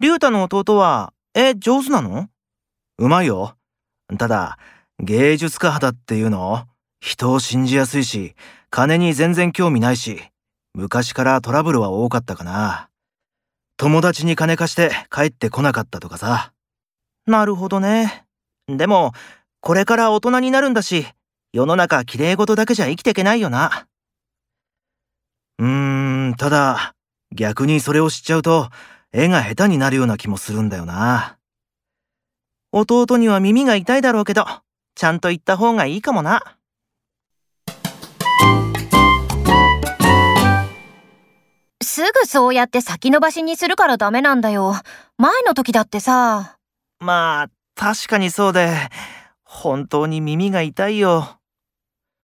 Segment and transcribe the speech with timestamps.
[0.00, 2.30] 竜太の弟は、絵上手なの？
[2.96, 3.54] うまいよ。
[4.16, 4.56] ただ、
[4.98, 6.66] 芸術家肌っていうの
[7.00, 8.34] 人を信じやすいし、
[8.70, 10.18] 金に全然興味ないし、
[10.72, 12.88] 昔からトラブルは多かったかな。
[13.76, 16.54] 友達に金貸して帰ってこなかったとかさ。
[17.26, 18.24] なるほどね。
[18.68, 19.12] でも、
[19.60, 21.06] これから大人になるんだし、
[21.52, 23.86] 世の中綺麗事だけじゃ生きていけないよな。
[25.58, 26.94] うーん、ただ、
[27.32, 28.70] 逆にそれを知っちゃうと、
[29.12, 31.36] 絵が下手になるような気もするんだよな。
[32.70, 34.46] 弟には耳が痛いだろうけど、
[34.94, 36.56] ちゃんと言った方がいいかもな。
[41.82, 44.76] すぐそうやって先延ばしにするからダメなんだよ。
[45.18, 46.58] 前の時だってさ。
[47.00, 48.76] まあ、確かにそうで、
[49.42, 51.39] 本当に耳が痛いよ。